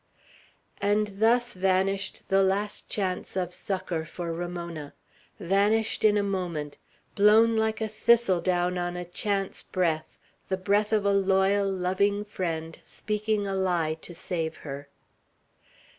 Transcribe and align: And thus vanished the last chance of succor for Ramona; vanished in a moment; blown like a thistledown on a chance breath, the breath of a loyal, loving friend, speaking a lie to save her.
And 0.81 1.19
thus 1.19 1.53
vanished 1.53 2.29
the 2.29 2.41
last 2.41 2.89
chance 2.89 3.35
of 3.37 3.53
succor 3.53 4.03
for 4.03 4.33
Ramona; 4.33 4.95
vanished 5.39 6.03
in 6.03 6.17
a 6.17 6.23
moment; 6.23 6.79
blown 7.13 7.55
like 7.55 7.81
a 7.81 7.87
thistledown 7.87 8.79
on 8.79 8.97
a 8.97 9.05
chance 9.05 9.61
breath, 9.61 10.17
the 10.49 10.57
breath 10.57 10.91
of 10.91 11.05
a 11.05 11.13
loyal, 11.13 11.69
loving 11.71 12.25
friend, 12.25 12.79
speaking 12.83 13.45
a 13.45 13.53
lie 13.55 13.93
to 14.01 14.15
save 14.15 14.57
her. 14.65 14.89